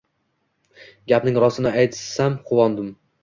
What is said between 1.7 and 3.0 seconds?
aytsam quvondim